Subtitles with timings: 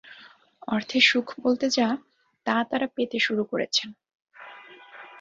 [0.67, 1.87] অর্থের সুখ বলতে যা,
[2.45, 3.89] তা তাঁরা পেতে শুরু করেছেন।